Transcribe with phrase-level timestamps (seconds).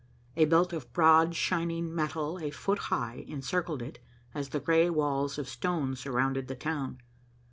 [0.35, 3.99] A belt of broad, shining metal a foot high encircled it
[4.33, 6.97] as the gray walls of stone surround the town.